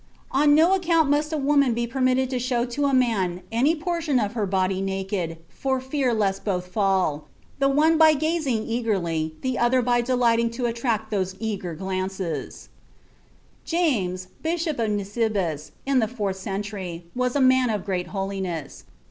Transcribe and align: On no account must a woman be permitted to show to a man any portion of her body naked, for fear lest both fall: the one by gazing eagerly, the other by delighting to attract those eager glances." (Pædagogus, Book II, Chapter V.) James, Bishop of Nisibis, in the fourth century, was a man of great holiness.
On 0.31 0.55
no 0.55 0.73
account 0.73 1.11
must 1.11 1.31
a 1.31 1.37
woman 1.37 1.75
be 1.75 1.85
permitted 1.85 2.31
to 2.31 2.39
show 2.39 2.65
to 2.65 2.85
a 2.85 2.91
man 2.91 3.43
any 3.51 3.75
portion 3.75 4.19
of 4.19 4.33
her 4.33 4.47
body 4.47 4.81
naked, 4.81 5.37
for 5.47 5.79
fear 5.79 6.11
lest 6.11 6.43
both 6.43 6.65
fall: 6.69 7.27
the 7.59 7.69
one 7.69 7.99
by 7.99 8.15
gazing 8.15 8.65
eagerly, 8.67 9.35
the 9.41 9.59
other 9.59 9.83
by 9.83 10.01
delighting 10.01 10.49
to 10.49 10.65
attract 10.65 11.11
those 11.11 11.35
eager 11.39 11.75
glances." 11.75 12.67
(Pædagogus, 12.67 12.67
Book 12.81 13.09
II, 13.11 13.53
Chapter 13.53 13.69
V.) 13.69 13.77
James, 13.99 14.27
Bishop 14.41 14.79
of 14.79 14.89
Nisibis, 14.89 15.71
in 15.85 15.99
the 15.99 16.07
fourth 16.07 16.37
century, 16.37 17.05
was 17.15 17.35
a 17.35 17.39
man 17.39 17.69
of 17.69 17.85
great 17.85 18.07
holiness. 18.07 18.85